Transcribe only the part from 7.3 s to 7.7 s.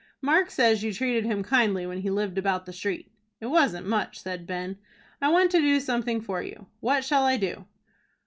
do?"